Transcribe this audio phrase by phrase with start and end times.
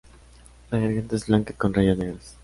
[0.71, 2.35] La garganta es blanca con rayas negras.